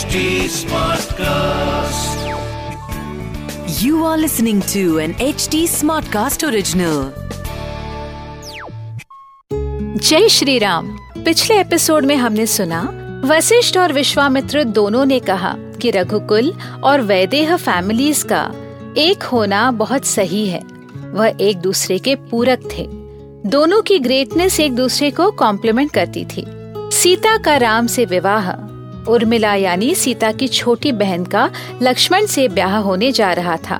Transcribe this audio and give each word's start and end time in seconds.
HD 0.00 0.20
Smartcast. 0.48 2.20
You 3.82 4.04
are 4.04 4.16
listening 4.16 4.60
to 4.62 4.98
an 4.98 5.12
HD 5.14 5.58
Smartcast 5.72 6.44
original. 6.48 7.02
जय 9.98 10.28
श्री 10.28 10.58
राम 10.58 10.88
पिछले 11.24 11.60
episode 11.60 12.04
में 12.04 12.14
हमने 12.16 12.46
सुना, 12.46 12.80
वशिष्ठ 13.24 13.78
और 13.78 13.92
विश्वामित्र 13.92 14.64
दोनों 14.64 15.04
ने 15.04 15.20
कहा 15.20 15.54
कि 15.82 15.90
रघुकुल 15.90 16.52
और 16.84 17.00
वैदेह 17.00 17.56
फैमिलीज़ 17.56 18.24
का 18.32 18.42
एक 18.96 19.22
होना 19.22 19.70
बहुत 19.70 20.04
सही 20.04 20.46
है 20.46 20.62
वह 21.12 21.36
एक 21.40 21.60
दूसरे 21.60 21.98
के 21.98 22.14
पूरक 22.30 22.68
थे 22.72 22.86
दोनों 23.50 23.82
की 23.82 23.98
ग्रेटनेस 23.98 24.60
एक 24.60 24.74
दूसरे 24.74 25.10
को 25.10 25.30
कॉम्प्लीमेंट 25.30 25.92
करती 25.92 26.24
थी 26.24 26.46
सीता 26.92 27.38
का 27.38 27.56
राम 27.56 27.86
से 27.86 28.04
विवाह 28.04 28.69
उर्मिला 29.08 29.54
यानी 29.54 29.94
सीता 29.94 30.32
की 30.32 30.48
छोटी 30.48 30.92
बहन 30.92 31.24
का 31.24 31.50
लक्ष्मण 31.82 32.26
से 32.26 32.48
ब्याह 32.48 32.76
होने 32.76 33.12
जा 33.12 33.32
रहा 33.32 33.56
था। 33.56 33.78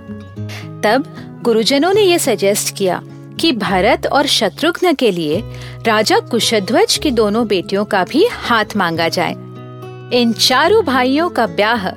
तब 0.84 1.04
गुरुजनों 1.42 1.92
ने 1.94 2.02
यह 2.02 2.18
सजेस्ट 2.18 2.76
किया 2.76 3.02
कि 3.40 3.52
भरत 3.52 4.06
और 4.06 4.26
शत्रुघ्न 4.26 4.94
के 4.94 5.10
लिए 5.10 5.42
राजा 5.86 6.18
कुशध्वज 6.20 6.96
की 6.96 7.10
दोनों 7.10 7.46
बेटियों 7.46 7.84
का 7.84 8.04
भी 8.04 8.26
हाथ 8.26 8.76
मांगा 8.76 9.08
जाए। 9.08 9.32
इन 10.20 10.32
चारों 10.32 10.84
भाइयों 10.84 11.28
का 11.28 11.46
ब्याह 11.46 11.88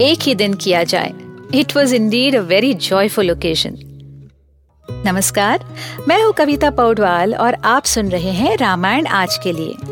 एक 0.00 0.18
ही 0.22 0.34
दिन 0.34 0.54
किया 0.54 0.84
जाए। 0.84 1.12
It 1.54 1.76
was 1.76 1.94
indeed 1.94 2.36
a 2.36 2.40
very 2.40 2.74
joyful 2.74 3.30
occasion 3.30 3.78
नमस्कार, 4.88 5.64
मैं 6.08 6.22
हूँ 6.24 6.32
कविता 6.32 6.70
पौडवाल 6.70 7.34
और 7.34 7.54
आप 7.54 7.84
सुन 7.84 8.08
रहे 8.08 8.30
हैं 8.30 8.56
रामायण 8.56 9.06
आज 9.06 9.38
के 9.44 9.52
लिए। 9.52 9.91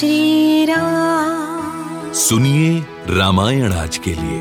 श्री 0.00 0.64
राम 0.64 2.12
सुनिए 2.12 2.80
रामायण 3.16 3.72
आज 3.72 3.98
के 3.98 4.10
लिए 4.10 4.38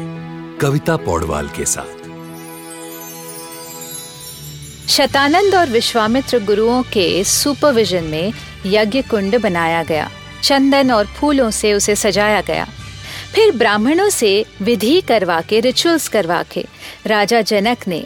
कविता 0.58 0.98
पौडवाल 0.98 1.48
के 1.48 1.66
साथ। 1.66 1.98
शतानंद 4.90 5.56
और 5.56 5.70
विश्वामित्र 5.70 6.40
गुरुओं 6.40 6.84
के 6.84 7.24
सुपरविजन 7.24 8.04
में 8.04 8.34
यज्ञ 8.66 9.02
कुंड 9.02 9.42
बनाया 9.42 9.84
गया। 9.84 10.12
चंदन 10.44 10.92
और 10.92 11.06
फूलों 11.06 11.52
से 11.52 11.74
उसे 11.74 11.96
सजाया 11.96 12.42
गया। 12.42 12.68
फिर 13.36 13.58
ब्राह्मणों 13.58 14.10
से 14.10 14.46
विधि 14.62 15.02
करवा 15.02 15.42
के 15.42 15.60
रिचुअल्स 15.60 16.08
करवा 16.08 16.44
के 16.44 16.66
राजा 17.08 17.42
जनक 17.42 17.78
ने 17.88 18.06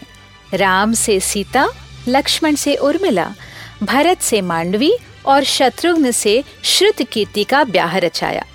राम 0.53 0.93
से 0.93 1.19
सीता 1.19 1.69
लक्ष्मण 2.07 2.55
से 2.55 2.75
उर्मिला 2.75 3.33
भरत 3.83 4.21
से 4.21 4.41
मांडवी 4.41 4.93
और 5.25 5.43
शत्रुघ्न 5.43 6.11
से 6.11 6.43
श्रुत 6.63 7.01
कीर्ति 7.01 7.43
का 7.43 7.63
ब्याह 7.63 7.97
रचाया। 7.97 8.45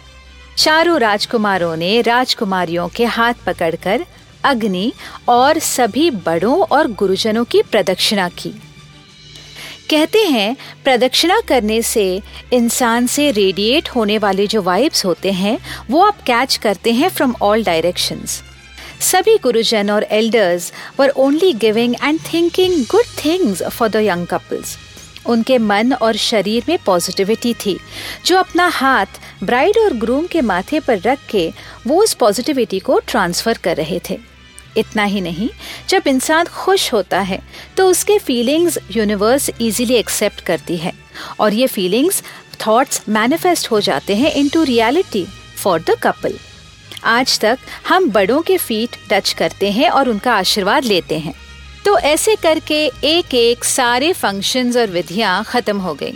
चारों 0.56 1.00
राजकुमारों 1.00 1.76
ने 1.76 2.00
राजकुमारियों 2.02 2.88
के 2.88 3.04
हाथ 3.04 3.34
पकड़कर 3.46 4.04
अग्नि 4.44 4.92
और 5.28 5.58
सभी 5.58 6.10
बड़ों 6.10 6.60
और 6.60 6.92
गुरुजनों 6.92 7.44
की 7.44 7.62
प्रदक्षिणा 7.62 8.28
की। 8.28 8.50
कहते 9.90 10.18
हैं, 10.18 10.56
प्रदक्षिणा 10.84 11.40
करने 11.40 11.82
से 11.82 12.22
इंसान 12.52 13.06
से 13.06 13.30
रेडिएट 13.30 13.88
होने 13.88 14.18
वाले 14.18 14.46
जो 14.46 14.62
वाइब्स 14.62 15.04
होते 15.04 15.32
हैं, 15.32 15.58
वो 15.90 16.02
आप 16.02 16.22
कैच 16.22 16.56
करते 16.56 16.92
हैं 16.92 17.08
फ्रॉम 17.08 17.34
ऑल 17.42 17.64
डायरेक्शंस 17.64 18.42
सभी 19.00 19.36
गुरुजन 19.38 19.90
और 19.90 20.06
elders 20.10 20.72
were 21.00 21.08
only 21.08 21.52
giving 21.52 21.94
and 22.04 22.20
thinking 22.32 22.84
good 22.84 23.04
things 23.24 23.62
for 23.62 23.88
the 23.88 23.96
young 23.96 24.26
couples 24.26 24.76
उनके 25.28 25.58
मन 25.58 25.92
और 25.92 26.16
शरीर 26.16 26.64
में 26.68 26.78
पॉजिटिविटी 26.86 27.54
थी। 27.56 27.78
जो 28.26 28.38
अपना 28.38 28.66
हाथ 28.68 29.20
ब्राइड 29.44 29.78
और 29.78 29.94
ग्रूम 29.96 30.26
के 30.26 30.40
माथे 30.42 30.80
पर 30.80 31.00
रख 31.00 31.26
के 31.30 31.52
वो 31.86 32.02
उस 32.02 32.14
पॉजिटिविटी 32.14 32.78
को 32.78 32.98
ट्रांसफ़र 33.08 33.58
कर 33.58 33.76
रहे 33.76 34.00
थे। 34.10 34.18
इतना 34.76 35.04
ही 35.04 35.20
नहीं, 35.20 35.48
जब 35.88 36.02
इंसान 36.06 36.46
खुश 36.46 36.92
होता 36.92 37.20
है 37.20 37.40
तो 37.76 37.88
उसके 37.90 38.18
फीलिंग्स 38.18 38.78
यूनिवर्स 38.96 39.50
इजीली 39.60 39.94
एक्सेप्ट 39.94 40.40
करती 40.40 40.76
है 40.76 40.92
और 41.40 41.54
ये 41.54 41.66
फीलिंग्स 41.66 42.22
थॉट्स 42.60 43.02
मैनिफेस्ट 43.08 43.70
हो 43.70 43.80
जाते 43.80 44.16
हैं 44.16 44.32
into 44.32 44.62
reality 44.64 45.26
for 45.56 45.80
the 45.80 45.96
couple 46.02 46.38
आज 47.04 47.38
तक 47.40 47.58
हम 47.88 48.10
बड़ों 48.10 48.40
के 48.42 48.56
फीट 48.56 48.96
टच 49.10 49.32
करते 49.32 49.70
हैं 49.72 49.90
और 49.90 50.08
उनका 50.08 50.32
आशीर्वाद 50.32 50.84
लेते 50.84 51.18
हैं। 51.18 51.34
तो 51.88 51.98
ऐसे 51.98 52.34
करके 52.36 52.78
एक 52.86 53.34
एक 53.34 53.64
सारे 53.64 54.12
फ़ंक्शंस 54.12 54.76
और 54.76 54.86
विधियाँ 54.86 55.44
खत्म 55.44 55.78
हो 55.78 55.94
गई। 55.94 56.12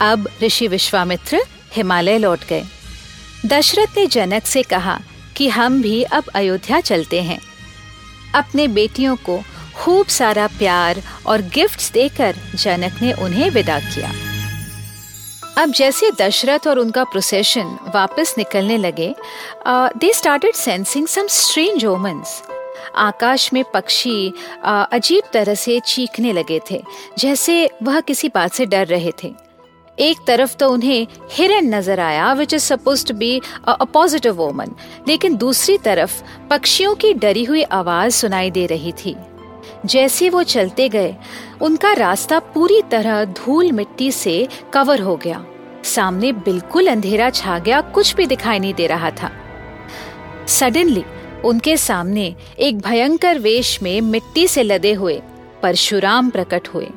अब 0.00 0.28
ऋषि 0.42 0.68
विश्वामित्र 0.68 1.40
हिमालय 1.72 2.18
लौट 2.18 2.44
गए। 2.48 2.62
दशरथ 3.46 3.96
ने 3.96 4.06
जनक 4.06 4.46
से 4.46 4.62
कहा 4.62 4.98
कि 5.36 5.48
हम 5.48 5.82
भी 5.82 6.02
अब 6.02 6.30
अयोध्या 6.34 6.80
चलते 6.80 7.22
हैं। 7.22 7.38
अपने 8.34 8.68
बेटियों 8.68 9.16
को 9.16 9.38
खूब 9.74 10.06
सारा 10.06 10.46
प्यार 10.46 11.02
और 11.26 11.42
गिफ्ट्स 11.54 11.90
देकर 11.92 12.36
जनक 12.54 13.02
ने 13.02 13.12
उन्हें 13.12 13.50
विदा 13.50 13.78
किया। 13.80 14.12
अब 15.62 15.72
जैसे 15.72 16.10
दशरथ 16.20 16.68
और 16.68 16.78
उनका 16.78 17.04
प्रोसेशन 17.04 17.78
वापस 17.94 18.34
निकलने 18.38 18.76
लगे 18.78 19.14
they 19.68 20.12
started 20.12 20.54
sensing 20.54 21.06
some 21.08 21.26
strange 21.26 21.84
omens 21.84 22.42
आकाश 22.96 23.52
में 23.52 23.62
पक्षी 23.74 24.32
अजीब 24.64 25.24
तरह 25.32 25.54
से 25.56 25.78
चीखने 25.86 26.32
लगे 26.32 26.60
थे, 26.70 26.82
जैसे 27.18 27.70
वह 27.82 28.00
किसी 28.00 28.28
बात 28.28 28.52
से 28.52 28.66
डर 28.66 28.86
रहे 28.86 29.12
थे। 29.22 29.32
एक 29.98 30.18
तरफ़ 30.26 30.56
तो 30.56 30.68
उन्हें 30.70 31.06
हिरन 31.32 31.74
नज़र 31.74 32.00
आया 32.00 32.32
which 32.32 32.54
is 32.54 32.62
supposed 32.62 33.06
to 33.06 33.14
be 33.14 33.40
a 33.68 33.84
positive 33.84 34.34
omen 34.34 34.74
लेकिन 35.08 35.36
दूसरी 35.36 35.76
तरफ़ 35.78 36.22
पक्षियों 36.50 36.94
की 36.94 37.12
डरी 37.14 37.44
हुई 37.44 37.62
आवाज़ 37.62 38.14
सुनाई 38.14 38.50
दे 38.50 38.66
रही 38.66 38.92
थी। 38.94 39.16
जैसे 39.86 40.28
वो 40.30 40.42
चलते 40.42 40.88
गए, 40.88 41.14
उनका 41.62 41.92
रास्ता 41.92 42.38
पूरी 42.54 42.80
तरह 42.90 43.24
धूल 43.24 43.72
मिट्टी 43.72 44.10
से 44.12 44.46
कवर 44.72 45.00
हो 45.00 45.16
गया। 45.16 45.44
सामने 45.84 46.32
बिल्कुल 46.34 46.86
अंधेरा 46.86 47.30
छा 47.30 47.58
गया, 47.58 47.80
कुछ 47.80 48.14
भी 48.16 48.26
दिखाई 48.26 48.58
नहीं 48.58 48.74
दे 48.74 48.86
रहा 48.86 49.10
था। 49.12 49.30
सडनली 50.48 51.04
उनके 51.44 51.76
सामने 51.76 52.34
एक 52.58 52.78
भयंकर 52.78 53.38
वेश 53.38 53.82
में 53.82 54.00
मिट्टी 54.00 54.48
से 54.48 54.62
लदे 54.62 54.92
हुए 54.92 55.20
परशुराम 55.62 56.30
प्रकट 56.30 56.68
हुए। 56.68 56.88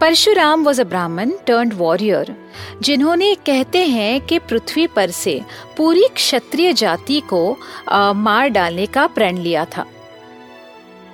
परशुराम 0.00 0.64
वॉज़ 0.64 0.80
अ 0.80 0.84
ब्राह्मण 0.84 1.30
टर्न्ड 1.46 1.74
वॉरियर 1.74 2.34
जिन्होंने 2.82 3.34
कहते 3.34 3.78
हैं 3.86 4.20
कि 4.20 4.38
पृथ्वी 4.38 4.86
पर 4.86 5.10
से 5.10 5.40
पूरी 5.76 6.06
क्षत्रिय 6.14 6.72
जाति 6.72 7.20
को 7.20 7.56
आ, 7.88 8.12
मार 8.12 8.48
डालने 8.48 8.86
का 8.86 9.06
प्रण 9.06 9.38
लिया 9.38 9.64
था। 9.64 9.86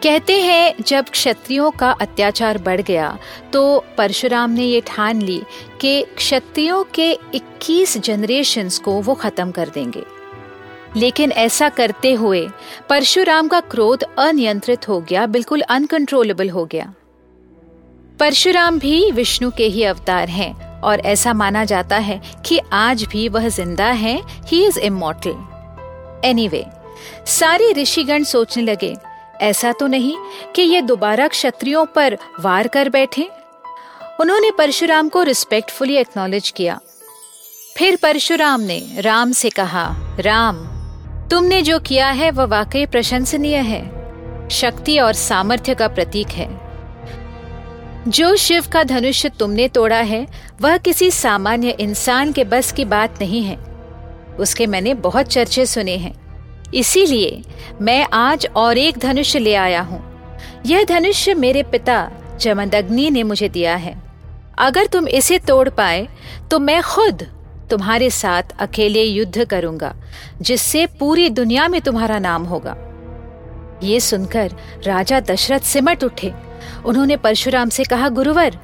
कहते 0.03 0.41
हैं 0.41 0.75
जब 0.87 1.09
क्षत्रियों 1.09 1.71
का 1.71 1.91
अत्याचार 1.91 2.59
बढ़ 2.59 2.81
गया 2.81 3.19
तो 3.53 3.85
परशुराम 3.99 4.51
ने 4.51 4.65
ये 4.65 4.81
ठान 4.81 5.23
ली 5.23 5.43
कि 5.81 6.03
क्षत्रियों 6.17 6.85
के 6.95 7.13
21 7.35 7.99
जनरेशन्स 7.99 8.79
को 8.79 9.01
वो 9.01 9.15
खत्म 9.15 9.51
कर 9.51 9.69
देंगे। 9.69 10.16
लेकिन 10.97 11.33
ऐसा 11.33 11.69
करते 11.69 12.13
हुए 12.15 12.47
परशुराम 12.89 13.49
का 13.49 13.61
क्रोध 13.63 14.05
अनियंत्रित 14.19 14.89
हो 14.89 15.01
गया, 15.01 15.27
बिल्कुल 15.27 15.61
अनकंट्रोलेबल 15.61 16.51
हो 16.51 16.65
गया। 16.65 16.93
परशुराम 18.21 18.79
भी 18.79 19.11
विष्णु 19.11 19.51
के 19.51 19.67
ही 19.67 19.83
अवतार 19.85 20.29
हैं 20.29 20.81
और 20.83 21.01
ऐसा 21.07 21.33
माना 21.33 21.65
जाता 21.65 21.97
है 21.99 22.21
कि 22.47 22.61
आज 22.73 23.05
भी 23.05 23.29
वह 23.29 23.49
ज़िंदा 23.49 23.87
है 23.87 24.21
ही 24.47 24.65
इज़ 24.67 24.79
इमोर्टल 24.81 25.37
एनीवे 26.25 26.65
सारे 27.29 27.73
ऋषिगण 27.73 28.25
सोचने 28.25 28.63
लगे, 28.63 28.95
ऐसा 29.41 29.73
तो 29.73 29.87
नहीं 29.87 30.17
कि 30.55 30.63
ये 30.63 30.81
दोबारा 30.83 31.27
क्षत्रियों 31.29 31.85
पर 31.87 32.17
वार 32.41 32.69
कर 32.69 32.89
बैठे। 32.89 33.29
उन्होंने 34.21 34.51
परशुराम 34.51 35.09
को 35.09 35.23
रिस्पेक्टफुली 35.23 35.97
एक्नॉलेज 35.97 36.51
किया। 36.51 36.79
फिर 37.77 37.97
परशुराम 37.97 38.61
ने 38.61 38.81
राम 38.99 39.33
से 39.33 39.51
कहा, 39.51 39.85
राम 40.21 40.57
तुमने 41.31 41.63
जो 41.63 41.79
किया 41.79 42.11
है, 42.11 42.31
वह 42.31 42.45
वाकई 42.45 42.87
प्रशंसनीय 42.87 43.57
है। 43.57 44.49
शक्ति 44.49 44.99
और 44.99 45.13
सामर्थ्य 45.13 45.75
का 45.75 45.89
प्रतीक 45.89 46.29
है। 46.29 46.49
जो 48.09 48.37
शिव 48.37 48.65
का 48.73 48.83
धनुष 48.83 49.27
तुमने 49.27 49.69
तोड़ा 49.69 49.97
है, 49.97 50.27
वह 50.61 50.77
किसी 50.77 51.11
सामान्य 51.11 51.71
इंसान 51.71 52.33
के 52.33 52.45
बस 52.45 52.73
की 52.73 52.85
बात 52.85 53.21
नहीं 53.21 53.43
है। 53.43 53.57
उसके 54.39 54.67
मैंने 54.67 54.95
बहुत 54.95 55.27
चर्चे 55.27 55.67
सुने 55.67 55.97
हैं। 55.97 56.15
इसीलिए 56.75 57.43
मैं 57.81 58.07
आज 58.13 58.47
और 58.57 58.79
एक 58.79 58.99
धनुष 58.99 59.37
ले 59.37 59.55
आया 59.55 59.81
हूँ। 59.81 60.03
यह 60.67 60.85
धनुष 60.85 61.29
मेरे 61.29 61.63
पिता 61.63 62.11
जमदग्नि 62.41 63.11
ने 63.11 63.23
मुझे 63.23 63.49
दिया 63.49 63.77
है। 63.77 64.03
अगर 64.59 64.87
तुम 64.87 65.09
इसे 65.09 65.39
तोड़ 65.39 65.69
पाए 65.69 66.09
तो 66.51 66.59
मैं 66.59 66.83
खुद 66.83 67.27
तुम्हारे 67.71 68.11
साथ 68.11 68.43
अकेले 68.59 69.03
युद्ध 69.03 69.45
करूँगा, 69.45 69.95
जिससे 70.43 70.87
पूरी 70.87 71.29
दुनिया 71.31 71.69
में 71.69 71.81
तुम्हारा 71.81 72.19
नाम 72.19 72.45
होगा। 72.45 72.77
ये 73.83 74.01
सुनकर 74.01 74.53
राजा 74.87 75.21
दशरथ 75.21 75.61
सिमट 75.61 76.05
उठे। 76.05 76.33
उन्होंने 76.85 77.17
परशुराम 77.17 77.69
से 77.69 77.85
कहा, 77.85 78.09
गुरुवर, 78.09 78.59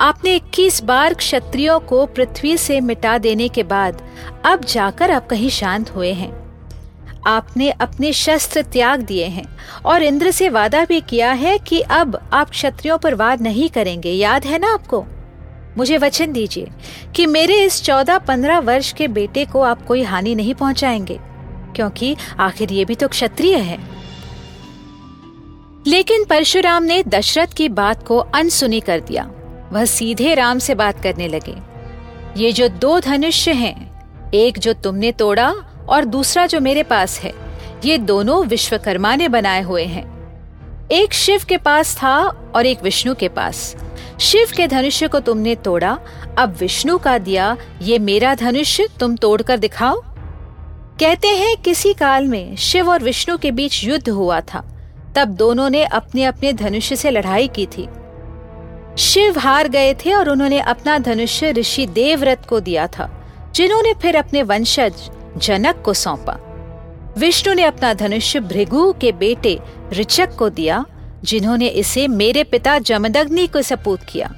आपने 0.00 0.34
21 0.34 0.82
बार 0.82 1.14
क्षत्रियों 1.14 1.80
को 1.80 2.06
पृथ्वी 2.06 2.56
से 2.56 2.80
मिटा 2.80 3.18
देने 3.18 3.48
के 3.48 3.62
बाद 3.62 4.02
अब 4.44 4.64
जाकर 4.64 5.10
आप 5.10 5.26
कहीं 5.26 5.48
शांत 5.48 5.90
हुए 5.90 6.12
हैं। 6.12 6.32
आपने 7.26 7.70
अपने 7.70 8.12
शस्त्र 8.12 8.62
त्याग 8.62 9.00
दिए 9.00 9.24
हैं 9.24 9.44
और 9.84 10.02
इंद्र 10.02 10.30
से 10.30 10.48
वादा 10.48 10.84
भी 10.84 11.00
किया 11.00 11.32
है 11.32 11.58
कि 11.58 11.80
अब 11.80 12.30
आप 12.32 12.50
क्षत्रियों 12.50 12.98
पर 12.98 13.14
वार 13.14 13.40
नहीं 13.40 13.68
करेंगे। 13.68 14.10
याद 14.10 14.44
है 14.44 14.58
ना 14.58 14.74
आपको? 14.74 15.04
मुझे 15.78 15.98
वचन 15.98 16.32
दीजिए 16.32 16.68
कि 17.16 17.26
मेरे 17.26 17.64
इस 17.64 17.82
चौदह 17.82 18.18
पंद्रह 18.18 18.58
वर्ष 18.58 18.92
के 18.92 19.08
बेटे 19.08 19.44
को 19.44 19.60
आप 19.60 19.86
कोई 19.86 20.02
हानि 20.02 20.34
नहीं 20.34 20.54
पहुंचाएँगे, 20.54 21.18
क्योंकि 21.76 22.16
आखिर 22.40 22.72
ये 22.72 22.84
भी 22.84 22.94
तो 22.94 23.08
क्षत्रिय 23.08 23.56
है। 23.56 23.78
लेकिन 25.86 26.24
परशुराम 26.24 26.82
ने 26.82 27.02
दशरथ 27.02 27.46
की 27.46 27.68
बात 27.68 28.06
को 28.06 28.18
अनसुनी 28.18 28.80
कर 28.80 29.00
दिया। 29.00 29.30
वह 29.72 29.84
सीधे 29.84 30.34
राम 30.34 30.58
से 30.58 30.74
बात 30.74 31.02
करने 31.02 31.28
लगे। 31.28 31.56
ये 32.36 32.52
जो 32.52 32.68
दो 32.68 33.00
धनुष्य 33.00 33.52
हैं, 33.52 33.94
एक 34.34 34.58
जो 34.58 34.72
तुमने 34.72 35.12
तोड़ा 35.12 35.54
और 35.88 36.04
दूसरा 36.04 36.46
जो 36.46 36.60
मेरे 36.60 36.82
पास 36.82 37.20
है, 37.20 37.32
ये 37.84 37.98
दोनों 37.98 38.46
विश्वकर्मा 38.46 39.16
ने 39.16 39.28
बनाए 39.28 39.62
हुए 39.62 39.84
हैं। 39.84 40.14
एक 40.92 41.12
शिव 41.12 41.42
के 41.48 41.56
पास 41.56 41.96
था 41.96 42.16
और 42.54 42.66
एक 42.66 42.82
विष्णु 42.82 43.14
के 43.14 43.28
पास। 43.28 43.83
शिव 44.24 44.46
के 44.56 44.66
धनुष्य 44.66 45.08
को 45.08 45.20
तुमने 45.20 45.54
तोड़ा, 45.54 45.98
अब 46.38 46.56
विष्णु 46.60 46.98
का 46.98 47.18
दिया, 47.18 47.56
ये 47.82 47.98
मेरा 47.98 48.34
धनुष्य 48.34 48.88
तुम 49.00 49.16
तोड़कर 49.16 49.56
दिखाओ। 49.56 50.00
कहते 51.00 51.28
हैं, 51.28 51.56
किसी 51.56 51.92
काल 51.92 52.26
में 52.26 52.56
शिव 52.56 52.90
और 52.90 53.02
विष्णु 53.02 53.38
के 53.38 53.50
बीच 53.50 53.84
युद्ध 53.84 54.08
हुआ 54.08 54.40
था। 54.40 54.64
तब 55.16 55.28
दोनों 55.28 55.70
ने 55.70 55.84
अपने 55.84 56.24
अपने 56.24 56.52
धनुष्य 56.52 56.96
से 56.96 57.10
लड़ाई 57.10 57.48
की 57.48 57.66
थी। 57.66 57.88
शिव 58.98 59.38
हार 59.38 59.68
गए 59.68 59.94
थे 59.94 60.14
और 60.14 60.28
उन्होंने 60.28 60.60
अपना 60.60 60.98
धनुष्य 60.98 61.52
ऋषि 61.52 61.86
देवव्रत 61.86 62.46
को 62.48 62.60
दिया 62.60 62.86
था, 62.86 63.24
जिन्होंने 63.54 63.94
फिर 63.94 64.16
अपने 64.16 64.42
वंशज 64.42 64.94
जनक 65.36 65.82
को 65.84 65.94
सौंपा। 65.94 66.38
विष्णु 67.18 67.54
ने 67.54 67.62
अपना 67.62 67.94
धनुष्य 67.94 68.40
भृगु 68.40 68.94
के 69.00 69.12
बेटे 69.12 69.60
ऋचक 69.92 70.34
को 70.34 70.48
दिया 70.48 70.84
जिन्होंने 71.24 71.66
इसे 71.66 72.08
मेरे 72.08 72.44
पिता 72.44 72.78
जमदग्नि 72.78 73.46
को 73.46 73.62
सपूत 73.62 74.00
किया। 74.08 74.32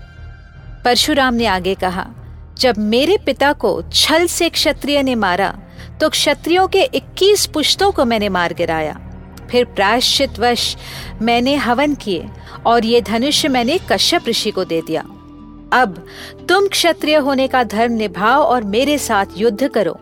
परशुराम 0.85 1.35
ने 1.35 1.47
आगे 1.47 1.75
कहा, 1.75 2.07
जब 2.59 2.79
मेरे 2.79 3.17
पिता 3.27 3.53
को 3.53 3.83
छल 3.93 4.27
से 4.27 4.49
क्षत्रिय 4.49 5.03
ने 5.03 5.15
मारा 5.15 5.55
तो 6.01 6.09
क्षत्रियों 6.09 6.67
के 6.69 6.83
21 6.95 7.47
पुश्तों 7.47 7.91
को 7.93 8.05
मैंने 8.05 8.29
मार 8.29 8.55
गिराया। 8.55 8.99
फिर 9.51 9.65
प्रायश्चित 9.65 10.39
वश 10.39 10.77
मैंने 11.23 11.55
हवन 11.55 11.95
किए 11.95 12.29
और 12.67 12.85
ये 12.85 13.01
धनुष 13.01 13.45
मैंने 13.47 13.79
कश्यप 13.89 14.29
ऋषि 14.29 14.51
को 14.51 14.65
दे 14.65 14.81
दिया। 14.87 15.03
अब 15.73 16.07
तुम 16.49 16.67
क्षत्रिय 16.69 17.17
होने 17.17 17.49
का 17.49 17.63
धर्म 17.65 17.93
निभाओ 17.93 18.43
और 18.43 18.65
मेरे 18.65 18.99
साथ 18.99 19.27
युद्ध 19.37 19.69
करो। 19.69 19.93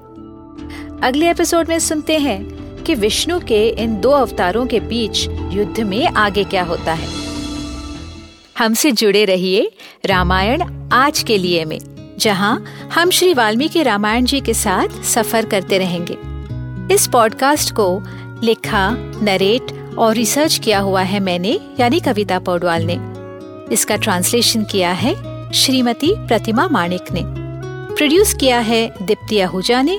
अगले 1.03 1.31
एपिसोड 1.31 1.69
में 1.69 1.79
सुनते 1.79 2.19
हैं 2.19 2.54
कि 2.87 2.95
विष्णु 2.95 3.39
के 3.41 3.69
इन 3.69 4.01
दो 4.01 4.11
अवतारों 4.11 4.67
के 4.67 4.81
बीच 4.81 5.27
युद्ध 5.53 5.81
में 5.81 6.07
आगे 6.07 6.45
क्या 6.45 6.63
होता 6.63 6.93
है। 6.93 7.09
हमसे 8.59 8.93
जुड़े 8.93 9.25
रहिए 9.25 9.71
रामायण 10.07 10.63
आज 10.93 11.23
के 11.23 11.39
लिए 11.39 11.65
में, 11.65 11.79
जहाँ 12.19 12.65
हम 12.95 13.11
श्री 13.11 13.35
वाल्मीकि 13.35 13.83
रामायण 13.83 14.25
जी 14.25 14.41
के 14.41 14.55
साथ 14.55 15.03
सफ़र 15.05 15.47
करते 15.47 15.79
रहेंगे। 15.79 16.17
इस 16.95 17.07
पॉडकास्ट 17.07 17.73
को 17.73 18.03
लिखा, 18.43 18.91
नरेट 19.23 19.97
और 19.99 20.15
रिसर्च 20.15 20.59
किया 20.59 20.79
हुआ 20.79 21.03
है 21.03 21.21
मैंने, 21.21 21.59
यानी 21.81 22.01
कविता 22.01 22.39
पौडवाल 22.39 22.85
ने। 22.91 22.99
इसका 23.73 23.97
ट्रांसलेशन 23.97 24.65
किया 24.65 24.93
है 24.93 25.15
श्रीमती 25.53 26.15
प्रतिमा 26.19 26.69
माणिक 26.69 27.13
ने। 27.13 27.23
प्रोड्यूस 27.95 28.35
किया 28.35 28.59
है 28.59 28.95
दीप्ति 29.03 29.39
आहूजा 29.41 29.83
ने। 29.83 29.99